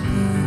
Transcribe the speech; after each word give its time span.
whisper 0.00 0.43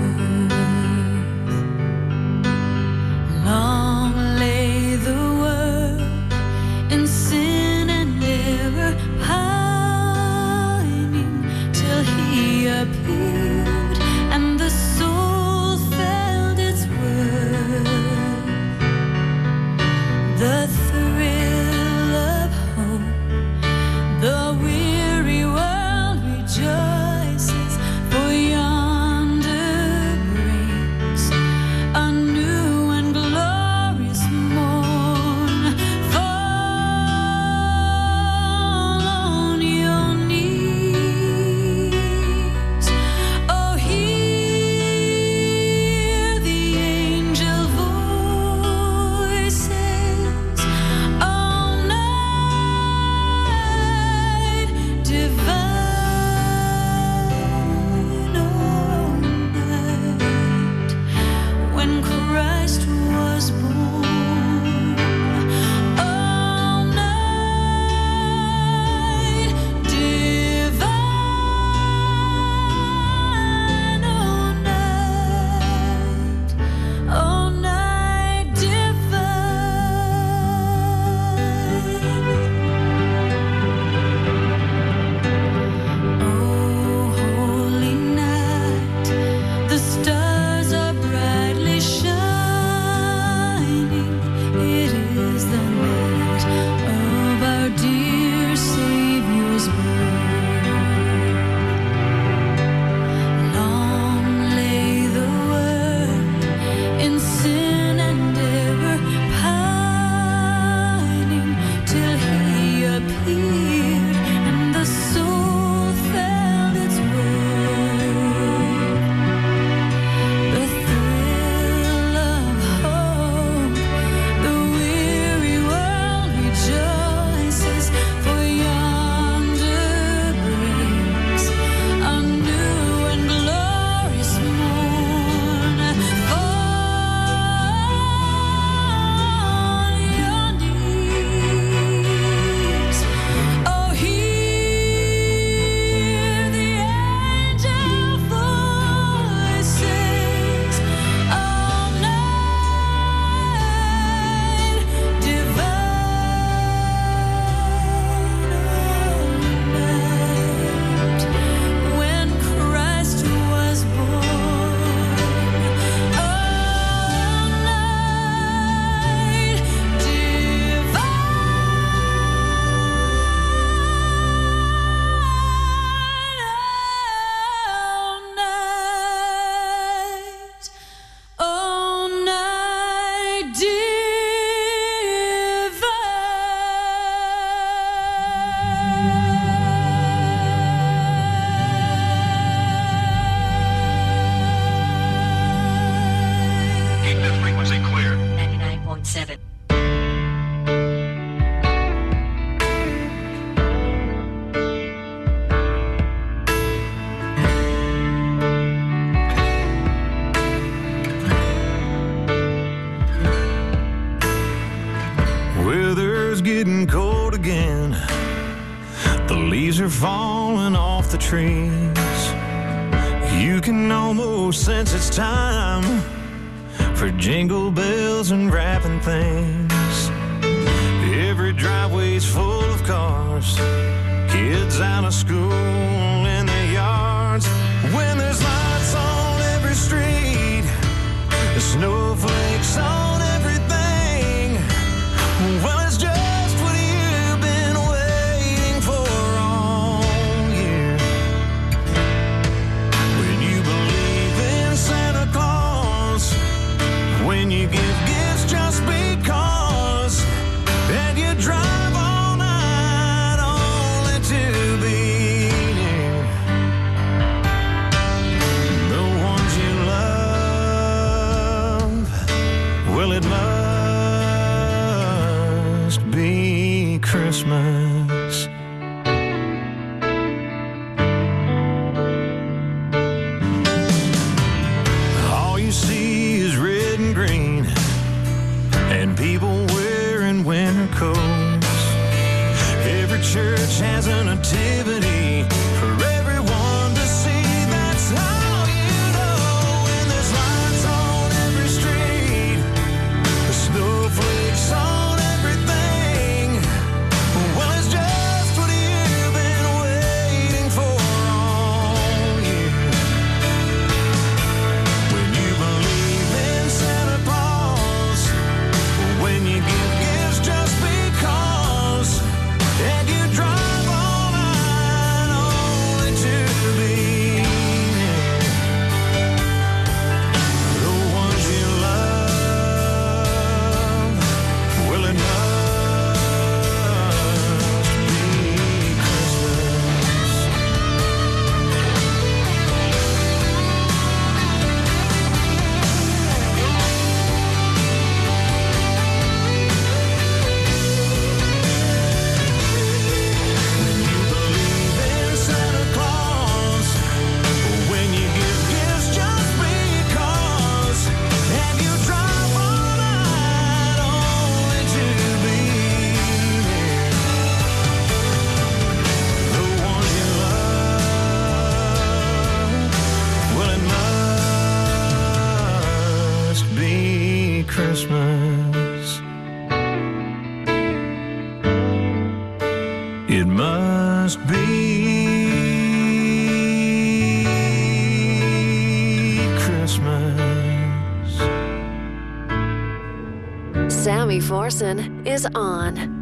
Forson 394.48 395.28
is 395.28 395.46
on. 395.56 396.17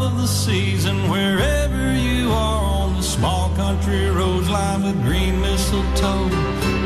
love 0.00 0.12
of 0.12 0.20
the 0.20 0.26
season 0.26 1.10
wherever 1.10 1.92
you 1.92 2.30
are 2.30 2.62
on 2.82 2.96
the 2.96 3.02
small 3.02 3.54
country 3.54 4.08
roads 4.08 4.48
lined 4.48 4.84
with 4.84 5.00
green 5.02 5.40
mistletoe. 5.40 6.28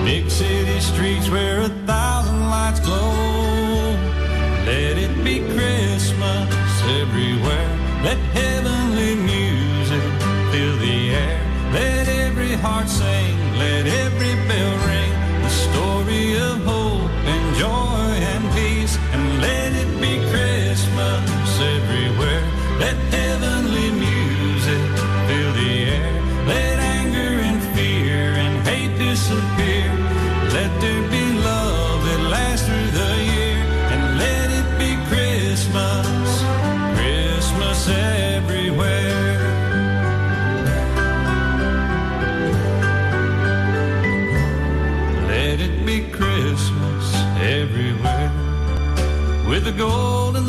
Big 0.05 0.29
city 0.31 0.81
streets 0.81 1.29
where 1.31 1.61
a 1.61 1.69
thousand 1.87 2.41
lights 2.51 2.81
glow. 2.81 3.13
Let 4.67 4.99
it 4.99 5.15
be 5.23 5.41
Christmas 5.55 6.75
everywhere. 7.03 7.71
Let 8.03 8.19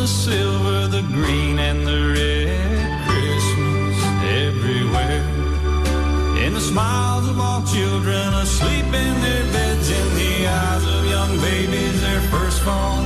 the 0.05 0.11
silver, 0.11 0.87
the 0.87 1.01
green, 1.17 1.57
and 1.57 1.79
the 1.87 1.99
red. 2.13 3.09
Christmas 3.09 3.97
everywhere. 4.45 5.23
In 6.45 6.53
the 6.53 6.61
smiles 6.61 7.27
of 7.27 7.39
all 7.39 7.63
children 7.63 8.27
asleep 8.45 8.85
in 8.85 9.13
their 9.25 9.45
beds, 9.55 9.89
in 9.89 10.07
the 10.21 10.47
eyes 10.47 10.85
of 10.95 11.01
young 11.15 11.33
babies, 11.39 12.01
their 12.01 12.21
first 12.33 12.61
phone 12.61 13.04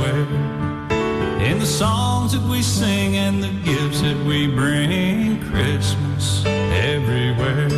everywhere. 0.00 1.40
In 1.40 1.58
the 1.58 1.66
songs 1.66 2.32
that 2.32 2.42
we 2.42 2.62
sing 2.62 3.16
and 3.16 3.42
the 3.42 3.52
gifts 3.64 4.00
that 4.00 4.16
we 4.26 4.46
bring, 4.46 5.40
Christmas 5.50 6.44
everywhere. 6.44 7.68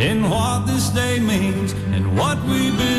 In 0.00 0.28
what 0.28 0.66
this 0.66 0.90
day 0.90 1.18
means 1.20 1.72
and 1.92 2.16
what 2.16 2.42
we 2.44 2.70
believe. 2.70 2.97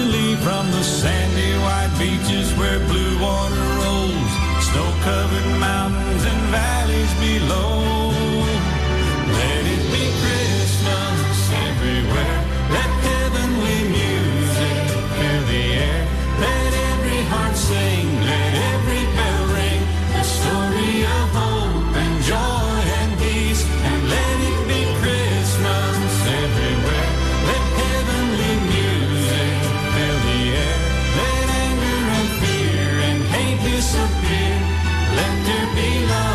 to 35.50 35.76
be 35.76 36.06
loved. 36.06 36.29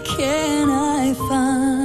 can 0.00 0.70
I 0.70 1.14
find? 1.14 1.77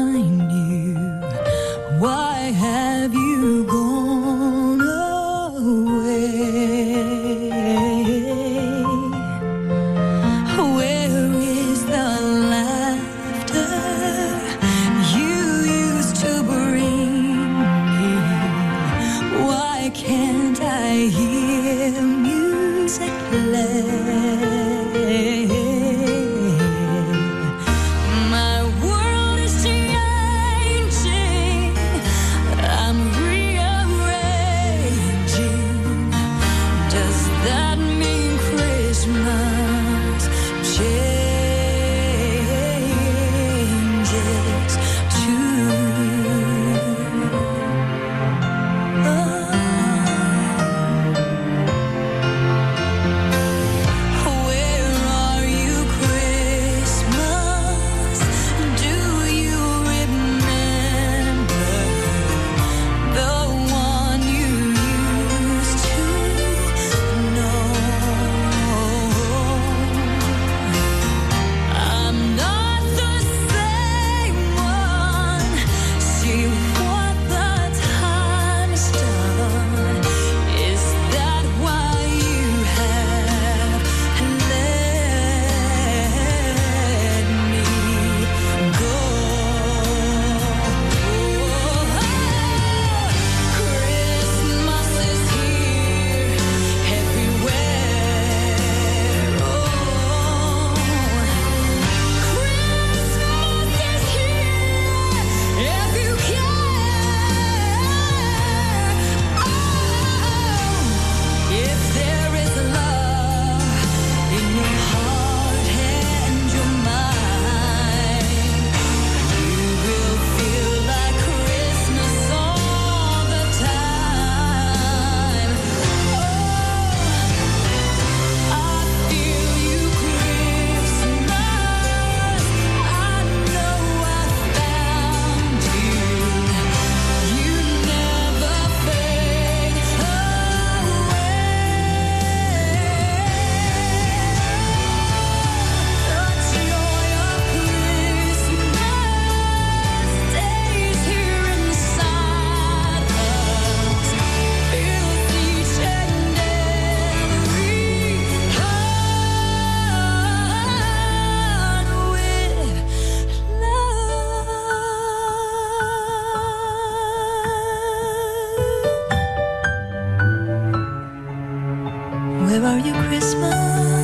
Where 172.54 172.68
are 172.68 172.78
you, 172.78 172.94
Christmas? 172.94 174.03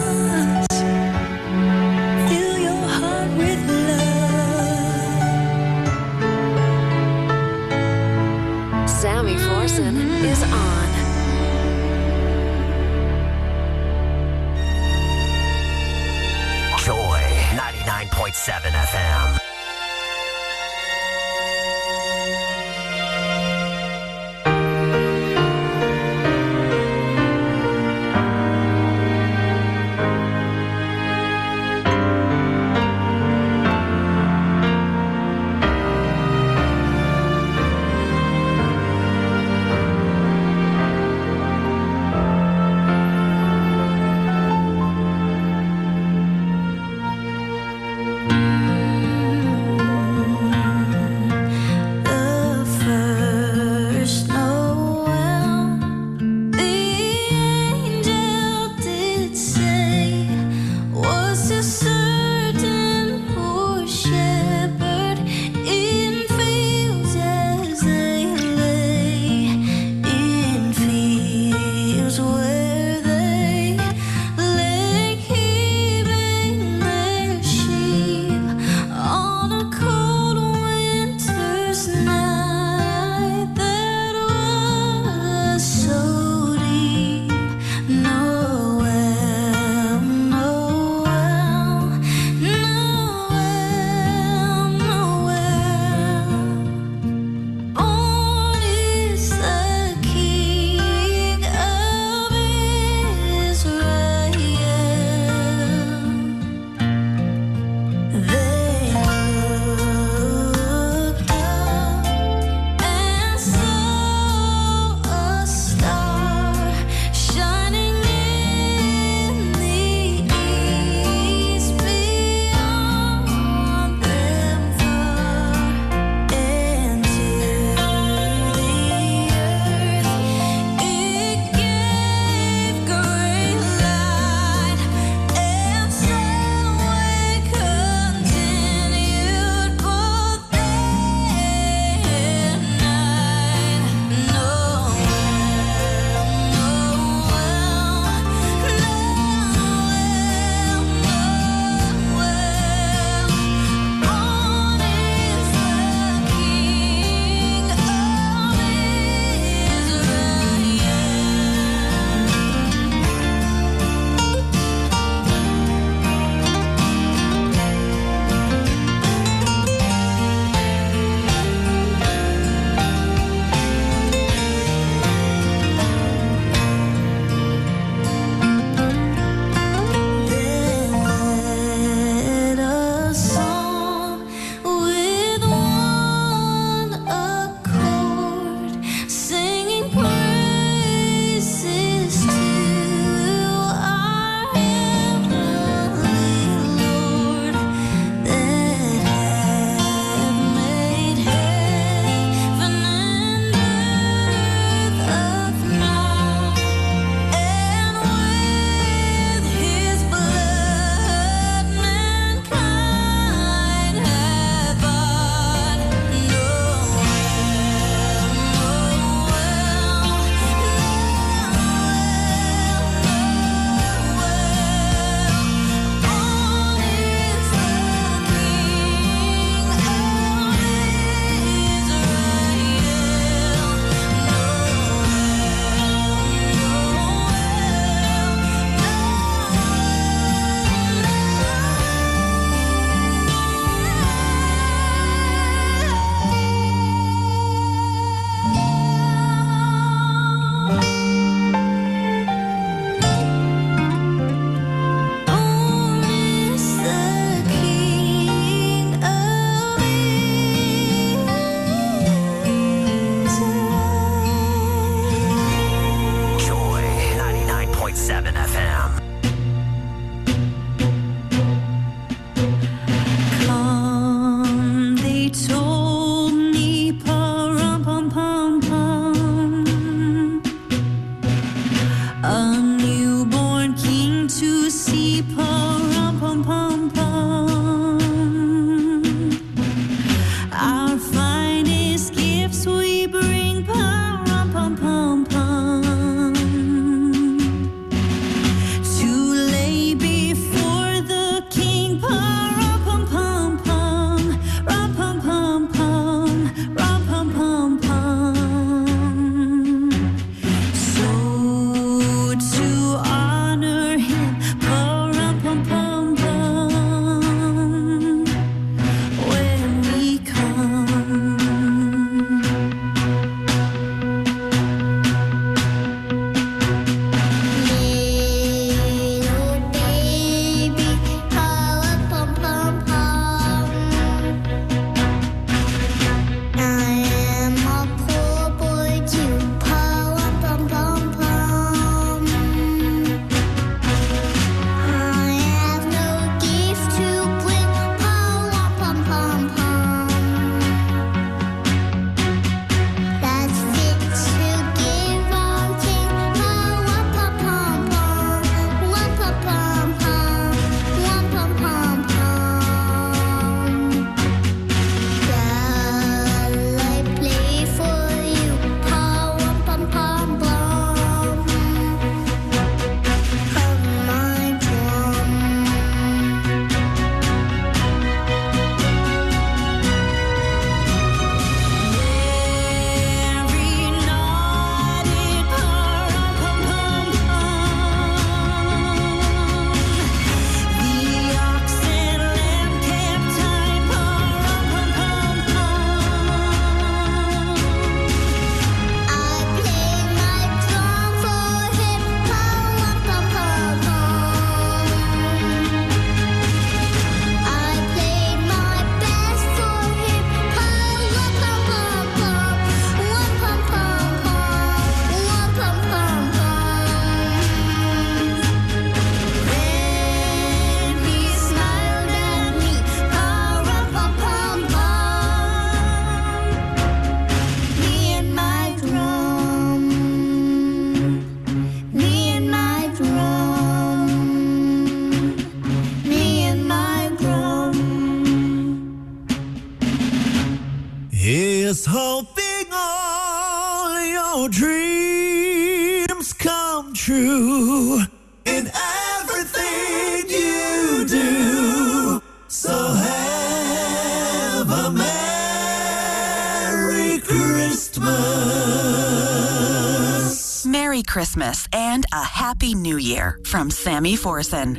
Christmas 461.20 461.68
and 461.74 462.06
a 462.14 462.24
Happy 462.24 462.74
New 462.74 462.96
Year 462.96 463.42
from 463.44 463.70
Sammy 463.70 464.16
Forson. 464.16 464.76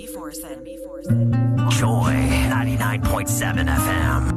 Joy 1.69 2.15
99.7 2.49 3.69
FM. 3.69 4.30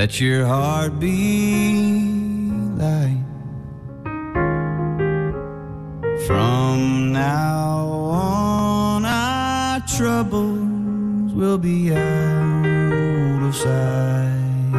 Let 0.00 0.18
your 0.18 0.46
heart 0.46 0.98
be 0.98 1.74
light. 2.78 3.22
From 6.26 7.12
now 7.12 7.84
on, 7.84 9.04
our 9.04 9.80
troubles 9.80 11.34
will 11.34 11.58
be 11.58 11.92
out 11.92 13.42
of 13.42 13.54
sight. 13.54 14.72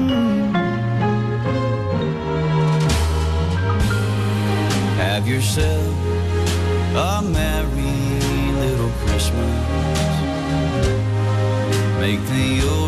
Mm. 0.00 0.52
Have 4.96 5.28
yourself 5.28 5.87
Make 12.08 12.24
the 12.24 12.36
Yuletide 12.36 12.87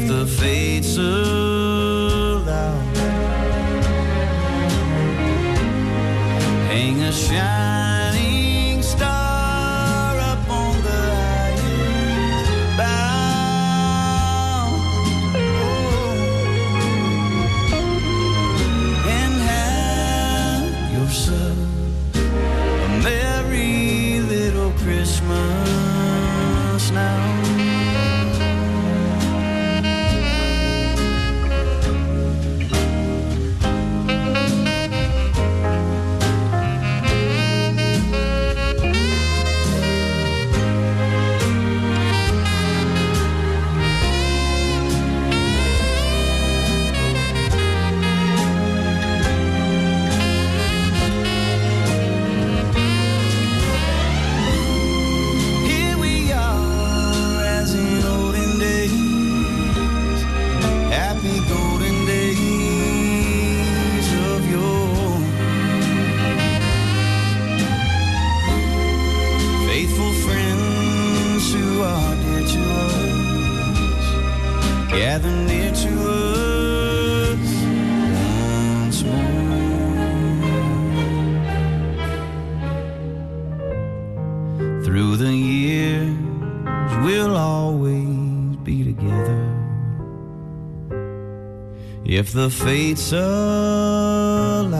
If 0.00 0.06
the 0.06 0.26
fates 0.26 0.96
allow, 0.96 2.78
hang 6.68 7.02
a 7.02 7.10
shining 7.10 7.77
the 85.28 85.36
years, 85.36 86.16
we'll 87.04 87.36
always 87.36 88.56
be 88.64 88.82
together. 88.82 89.44
If 92.04 92.32
the 92.32 92.48
fates 92.48 93.12
allow, 93.12 94.70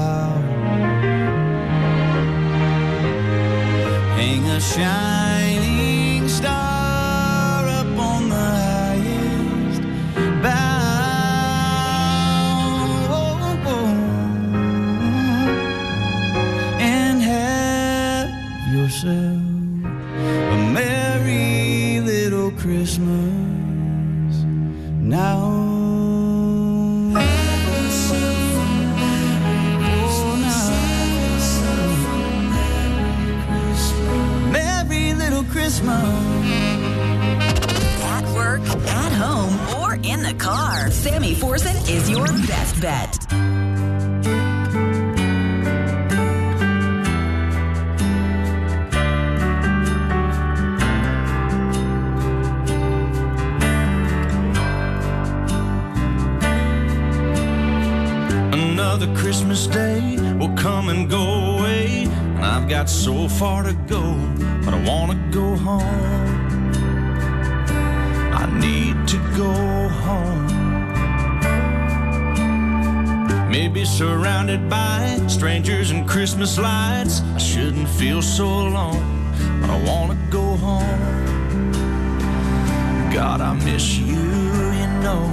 hang 4.17 4.45
a 4.49 4.61
shining 4.61 5.28
Forson 41.59 41.89
is 41.91 42.09
your 42.09 42.25
best 42.47 42.81
bet. 42.81 43.33
Another 58.53 59.13
Christmas 59.17 59.67
day 59.67 60.17
will 60.39 60.55
come 60.55 60.91
and 60.91 61.11
go 61.11 61.57
away. 61.57 62.05
And 62.05 62.45
I've 62.45 62.69
got 62.69 62.89
so 62.89 63.27
far 63.27 63.65
to 63.65 63.73
go, 63.89 64.15
but 64.65 64.75
I 64.75 64.85
want 64.89 65.11
to 65.11 65.19
go 65.37 65.57
home. 65.57 66.28
Maybe 73.61 73.85
surrounded 73.85 74.71
by 74.71 75.21
strangers 75.27 75.91
and 75.91 76.09
Christmas 76.09 76.59
lights, 76.59 77.23
I 77.35 77.39
shouldn't 77.39 77.89
feel 77.89 78.23
so 78.23 78.47
alone, 78.47 79.03
but 79.61 79.69
I 79.69 79.83
want 79.83 80.13
to 80.13 80.19
go 80.31 80.55
home. 80.57 81.73
God, 83.13 83.41
I 83.41 83.55
miss 83.55 83.99
you, 83.99 84.15
you 84.15 84.89
know. 85.03 85.25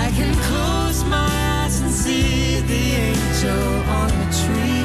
I 0.00 0.10
can 0.16 0.34
close 0.48 1.04
my 1.04 1.30
eyes 1.62 1.80
and 1.80 1.92
see 1.92 2.58
the 2.72 2.84
angel 3.06 3.64
on 4.00 4.10
the 4.20 4.28
tree. 4.42 4.84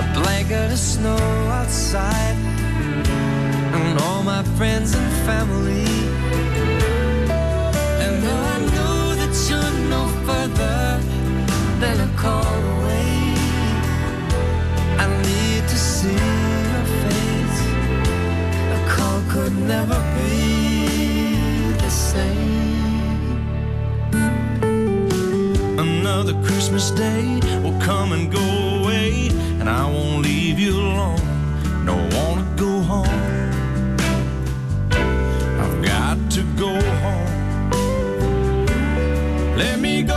A 0.00 0.06
blanket 0.18 0.72
of 0.72 0.78
snow 0.78 1.18
outside, 1.58 2.36
and 3.76 4.00
all 4.00 4.22
my 4.22 4.42
friends 4.56 4.94
and 4.94 5.12
family. 5.26 6.15
call 12.16 12.44
away. 12.76 13.34
I 14.98 15.06
need 15.28 15.62
to 15.68 15.76
see 15.76 16.20
your 16.72 16.86
face. 17.04 17.60
A 18.76 18.78
call 18.88 19.20
could 19.32 19.54
never 19.74 19.98
be 20.16 21.36
the 21.84 21.90
same. 21.90 23.40
Another 25.78 26.34
Christmas 26.46 26.90
day 26.90 27.40
will 27.62 27.78
come 27.80 28.12
and 28.12 28.32
go 28.32 28.48
away, 28.78 29.28
and 29.60 29.68
I 29.68 29.84
won't 29.84 30.22
leave 30.22 30.58
you 30.58 30.74
alone. 30.80 31.20
No, 31.84 31.94
I 31.94 32.08
wanna 32.16 32.46
go 32.56 32.72
home. 32.92 33.22
I've 35.62 35.78
got 35.92 36.16
to 36.36 36.42
go 36.64 36.72
home. 37.04 37.34
Let 39.58 39.78
me 39.78 40.02
go. 40.02 40.15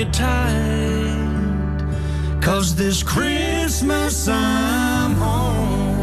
you 0.00 0.10
tight. 0.12 1.88
Cause 2.40 2.74
this 2.74 3.02
Christmas 3.02 4.28
I'm 4.28 5.12
home. 5.12 5.98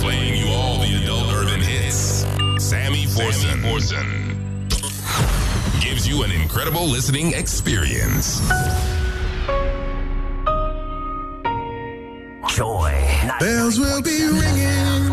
Playing 0.00 0.36
you 0.42 0.48
all 0.54 0.78
the 0.78 1.02
adult 1.02 1.32
urban 1.34 1.60
hits. 1.60 2.24
Sammy 2.58 3.04
Forson. 3.04 3.32
Sammy 3.32 3.62
Forson. 3.62 4.32
Gives 5.82 6.08
you 6.08 6.22
an 6.22 6.30
incredible 6.30 6.86
listening 6.86 7.34
experience. 7.34 8.40
Joy. 12.48 12.92
Bells 13.38 13.78
will 13.78 14.00
be 14.00 14.28
ringing 14.28 15.05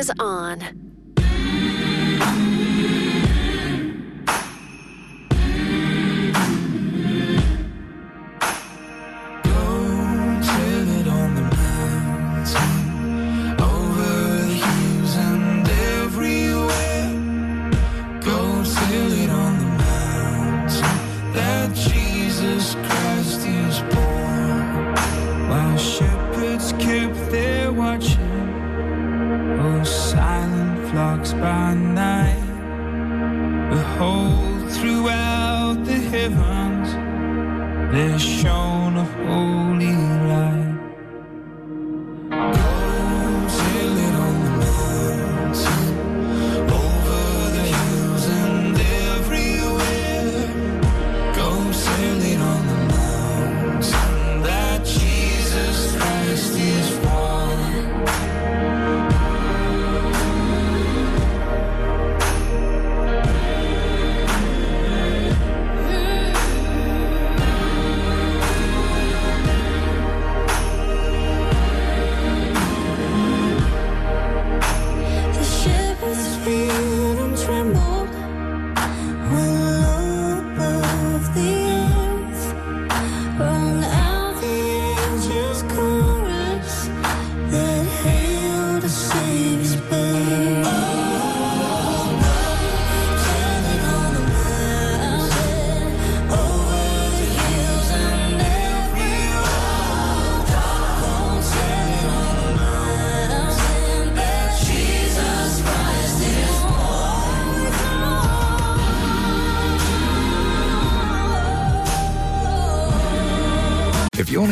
is 0.00 0.10
on. 0.18 0.79